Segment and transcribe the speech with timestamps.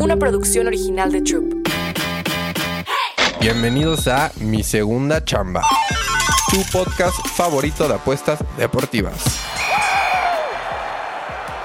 [0.00, 1.68] una producción original de Troop.
[3.40, 5.62] Bienvenidos a Mi Segunda Chamba,
[6.50, 9.39] tu podcast favorito de apuestas deportivas.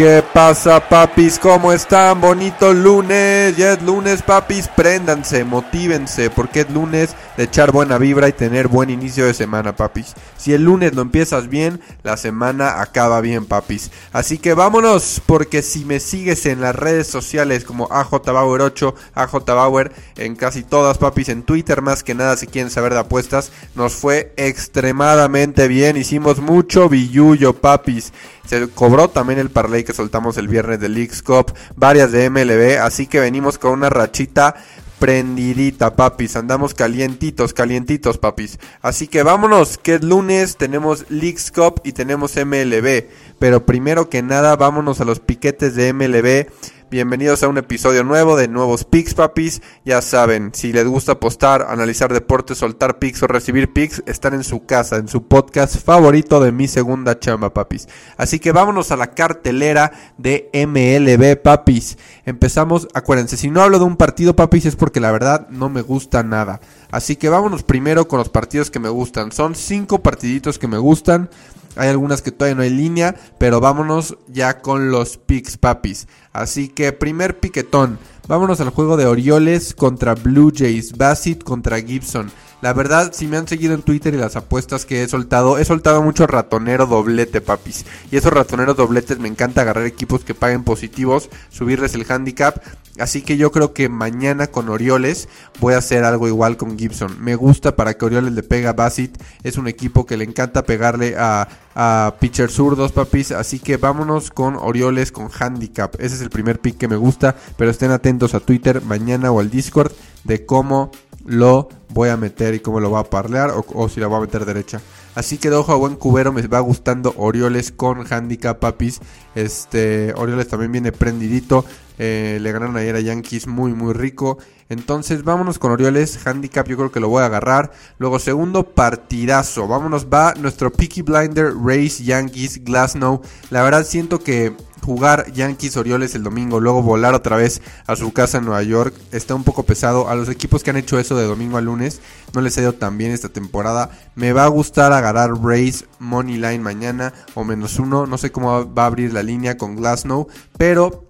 [0.00, 1.38] ¿Qué pasa, papis?
[1.38, 2.22] ¿Cómo están?
[2.22, 3.54] Bonito lunes.
[3.58, 4.66] Ya es lunes, papis.
[4.66, 9.76] Préndanse, motívense, porque es lunes de echar buena vibra y tener buen inicio de semana,
[9.76, 10.14] papis.
[10.38, 13.90] Si el lunes lo empiezas bien, la semana acaba bien, papis.
[14.10, 20.34] Así que vámonos, porque si me sigues en las redes sociales como AJBauer8, AJBauer, en
[20.34, 24.32] casi todas, papis, en Twitter más que nada, si quieren saber de apuestas, nos fue
[24.38, 25.98] extremadamente bien.
[25.98, 28.14] Hicimos mucho billullo, papis.
[28.50, 32.80] Se cobró también el parlay que soltamos el viernes de Leagues Cup, varias de MLB,
[32.82, 34.56] así que venimos con una rachita
[34.98, 36.34] prendidita, papis.
[36.34, 38.58] Andamos calientitos, calientitos, papis.
[38.82, 43.04] Así que vámonos, que es lunes, tenemos Leagues Cup y tenemos MLB.
[43.38, 46.50] Pero primero que nada, vámonos a los piquetes de MLB.
[46.90, 49.62] Bienvenidos a un episodio nuevo de Nuevos Picks, papis.
[49.84, 54.42] Ya saben, si les gusta apostar, analizar deportes, soltar picks o recibir picks, están en
[54.42, 57.86] su casa, en su podcast favorito de mi segunda chamba, papis.
[58.16, 61.96] Así que vámonos a la cartelera de MLB, papis.
[62.26, 65.82] Empezamos, acuérdense, si no hablo de un partido, papis, es porque la verdad no me
[65.82, 66.60] gusta nada.
[66.90, 69.30] Así que vámonos primero con los partidos que me gustan.
[69.30, 71.30] Son cinco partiditos que me gustan.
[71.76, 76.08] Hay algunas que todavía no hay línea, pero vámonos ya con los picks papis.
[76.32, 77.98] Así que primer piquetón.
[78.28, 82.30] Vámonos al juego de Orioles contra Blue Jays, Bassett contra Gibson.
[82.62, 85.64] La verdad, si me han seguido en Twitter y las apuestas que he soltado, he
[85.64, 87.86] soltado mucho ratonero doblete, papis.
[88.10, 92.62] Y esos ratoneros dobletes me encanta agarrar equipos que paguen positivos, subirles el handicap.
[92.98, 95.28] Así que yo creo que mañana con Orioles
[95.60, 97.16] voy a hacer algo igual con Gibson.
[97.22, 99.22] Me gusta para que Orioles le pegue a Bassett.
[99.42, 103.32] Es un equipo que le encanta pegarle a, a pitcher zurdos, papis.
[103.32, 105.94] Así que vámonos con Orioles con handicap.
[105.98, 107.36] Ese es el primer pick que me gusta.
[107.56, 109.92] Pero estén atentos a Twitter mañana o al Discord
[110.24, 110.90] de cómo
[111.24, 114.20] lo voy a meter y cómo lo va a parlear o, si la voy a
[114.20, 114.80] meter derecha.
[115.14, 119.00] Así que de ojo a buen cubero, me va gustando Orioles con handicap, papis.
[119.34, 121.64] Este, Orioles también viene prendidito.
[122.02, 124.38] Eh, le ganaron ayer a Yankees muy, muy rico.
[124.70, 126.26] Entonces vámonos con Orioles.
[126.26, 127.72] Handicap yo creo que lo voy a agarrar.
[127.98, 129.68] Luego segundo partidazo.
[129.68, 133.20] Vámonos, va nuestro Peaky Blinder Race Yankees Glasnow.
[133.50, 138.14] La verdad siento que jugar Yankees Orioles el domingo, luego volar otra vez a su
[138.14, 140.08] casa en Nueva York, está un poco pesado.
[140.08, 142.00] A los equipos que han hecho eso de domingo a lunes,
[142.32, 143.90] no les ha ido tan bien esta temporada.
[144.14, 148.06] Me va a gustar agarrar Race Money Line mañana o menos uno.
[148.06, 151.09] No sé cómo va a abrir la línea con Glasnow, pero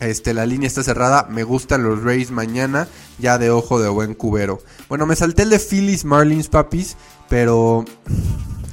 [0.00, 1.26] este, la línea está cerrada.
[1.30, 2.88] Me gustan los Rays mañana.
[3.18, 4.60] Ya de ojo de buen cubero.
[4.88, 6.96] Bueno, me salté el de Phillies Marlins, papis.
[7.28, 7.84] Pero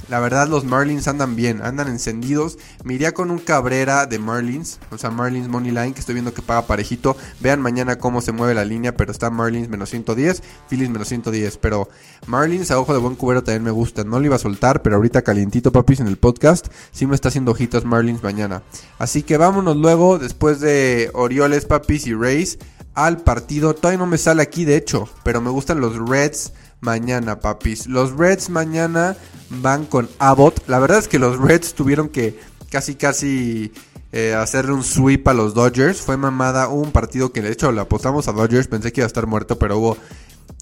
[0.08, 2.58] la verdad, los Marlins andan bien, andan encendidos.
[2.84, 6.32] Me iría con un Cabrera de Marlins, o sea, Marlins Money Line, que estoy viendo
[6.32, 7.16] que paga parejito.
[7.40, 11.56] Vean mañana cómo se mueve la línea, pero está Marlins menos 110, Phillies menos 110.
[11.58, 11.88] Pero
[12.26, 14.04] Marlins a ojo de buen cubero también me gusta.
[14.04, 16.68] No lo iba a soltar, pero ahorita calientito, papis, en el podcast.
[16.92, 18.62] Sí me está haciendo ojitos Marlins mañana.
[18.98, 22.58] Así que vámonos luego, después de Orioles, papis y Rays,
[22.96, 23.74] al partido.
[23.74, 27.86] Todavía no me sale aquí, de hecho, pero me gustan los Reds mañana, papis.
[27.86, 29.16] Los Reds mañana
[29.50, 30.66] van con Abbott.
[30.66, 32.40] La verdad es que los Reds tuvieron que
[32.70, 33.72] casi, casi
[34.12, 36.00] eh, hacerle un sweep a los Dodgers.
[36.00, 36.68] Fue mamada.
[36.68, 38.66] un partido que de hecho le apostamos a Dodgers.
[38.66, 39.96] Pensé que iba a estar muerto, pero hubo.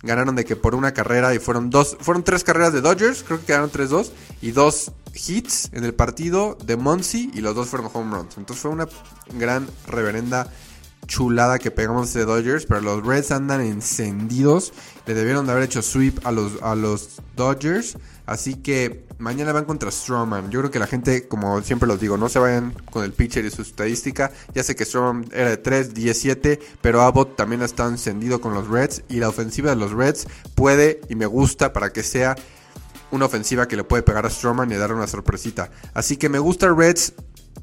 [0.03, 1.97] Ganaron de que por una carrera y fueron dos.
[2.01, 3.23] Fueron tres carreras de Dodgers.
[3.23, 4.11] Creo que quedaron 3-2.
[4.43, 7.31] Y dos hits en el partido de Muncy.
[7.33, 8.37] Y los dos fueron home runs.
[8.37, 8.87] Entonces fue una
[9.39, 10.49] gran reverenda
[11.07, 14.73] chulada que pegamos de Dodgers, pero los Reds andan encendidos.
[15.07, 17.97] Le debieron de haber hecho sweep a los, a los Dodgers.
[18.27, 20.51] Así que mañana van contra Stroman.
[20.51, 23.45] Yo creo que la gente, como siempre los digo, no se vayan con el pitcher
[23.45, 24.33] y su estadística.
[24.55, 28.69] Ya sé que Stroman era de 3, 17, pero Abbott también está encendido con los
[28.69, 29.03] Reds.
[29.09, 32.37] Y la ofensiva de los Reds puede y me gusta para que sea
[33.11, 35.71] una ofensiva que le puede pegar a Stroman y darle una sorpresita.
[35.93, 37.13] Así que me gusta Reds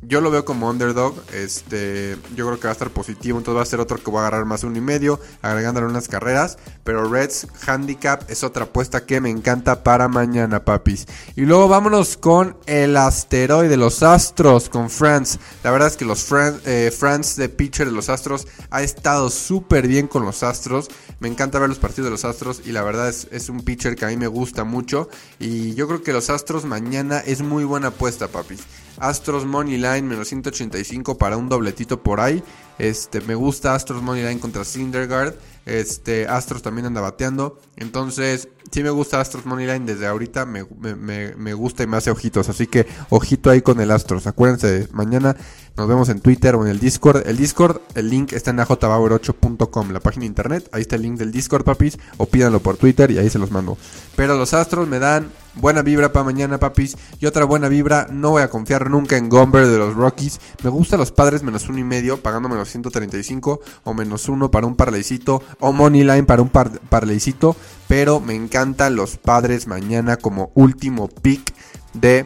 [0.01, 1.15] yo lo veo como underdog.
[1.33, 3.37] Este, yo creo que va a estar positivo.
[3.37, 6.07] Entonces va a ser otro que va a agarrar más uno y medio, agregándole unas
[6.07, 6.57] carreras.
[6.83, 11.07] Pero Reds Handicap es otra apuesta que me encanta para mañana, papis.
[11.35, 15.39] Y luego vámonos con el asteroide, los Astros, con France.
[15.63, 16.27] La verdad es que los
[16.65, 20.89] eh, France de pitcher de los Astros ha estado súper bien con los Astros.
[21.19, 24.05] Me encanta ver los partidos de los Astros y la verdad es un pitcher que
[24.05, 25.09] a mí me gusta mucho.
[25.39, 28.61] Y yo creo que los Astros mañana es muy buena apuesta, papis.
[28.97, 32.43] Astros Money Line menos 185 para un dobletito por ahí.
[32.77, 35.35] Este, me gusta Astros Money Line contra Syndergaard.
[35.65, 37.59] Este, Astros también anda bateando.
[37.75, 40.45] Entonces, sí me gusta Astros Money Line desde ahorita.
[40.45, 40.63] Me,
[41.53, 42.49] gusta y me hace ojitos.
[42.49, 44.27] Así que ojito ahí con el Astros.
[44.27, 45.35] Acuérdense, mañana
[45.77, 47.25] Nos vemos en Twitter o en el Discord.
[47.25, 50.69] El Discord, el link está en ajbauer8.com, la página de internet.
[50.73, 51.97] Ahí está el link del Discord, papis.
[52.17, 53.77] O pídanlo por Twitter y ahí se los mando.
[54.17, 56.97] Pero los astros me dan buena vibra para mañana, papis.
[57.19, 60.41] Y otra buena vibra, no voy a confiar nunca en Gomber de los Rockies.
[60.61, 64.67] Me gusta los padres menos uno y medio, pagando menos 135 o menos uno para
[64.67, 67.55] un parlaycito o money line para un par parlaycito.
[67.87, 71.53] Pero me encantan los padres mañana como último pick
[71.93, 72.25] de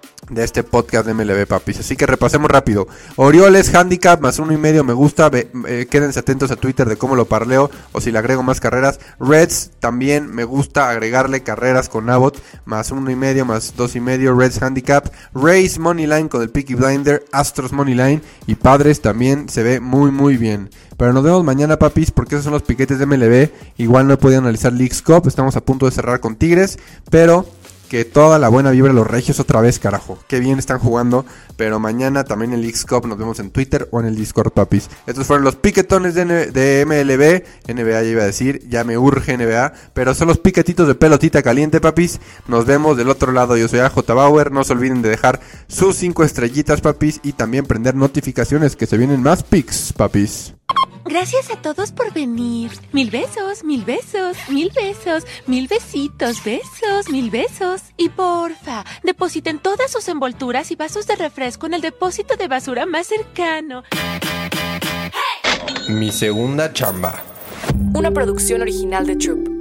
[0.29, 1.79] de este podcast de MLB Papis.
[1.79, 2.87] Así que repasemos rápido.
[3.15, 5.29] Orioles Handicap más uno y medio me gusta.
[5.33, 8.99] Eh, quédense atentos a Twitter de cómo lo parleo o si le agrego más carreras.
[9.19, 13.99] Reds también me gusta agregarle carreras con Abbott más uno y medio más dos y
[13.99, 14.35] medio.
[14.35, 15.07] Reds Handicap.
[15.33, 17.25] Rays Money Line con el Picky Blinder.
[17.31, 20.69] Astros Money Line y Padres también se ve muy muy bien.
[21.01, 23.49] Pero nos vemos mañana, papis, porque esos son los piquetes de MLB.
[23.77, 25.27] Igual no he podido analizar Leagues Cup.
[25.27, 26.77] Estamos a punto de cerrar con Tigres.
[27.09, 27.47] Pero
[27.91, 30.17] que toda la buena vibra los regios otra vez, carajo.
[30.29, 31.25] Qué bien están jugando.
[31.57, 34.89] Pero mañana también el X-Cup nos vemos en Twitter o en el Discord, papis.
[35.05, 37.69] Estos fueron los piquetones de, de, MLB.
[37.69, 39.73] NBA ya iba a decir, ya me urge NBA.
[39.93, 42.21] Pero son los piquetitos de pelotita caliente, papis.
[42.47, 43.57] Nos vemos del otro lado.
[43.57, 44.53] Yo soy AJ Bauer.
[44.53, 47.19] No se olviden de dejar sus 5 estrellitas, papis.
[47.23, 50.53] Y también prender notificaciones que se vienen más pics, papis.
[51.05, 52.71] Gracias a todos por venir.
[52.91, 57.81] Mil besos, mil besos, mil besos, mil besitos, besos, mil besos.
[57.97, 62.85] Y porfa, depositen todas sus envolturas y vasos de refresco en el depósito de basura
[62.85, 63.83] más cercano.
[65.89, 67.23] Mi segunda chamba.
[67.93, 69.60] Una producción original de Troop.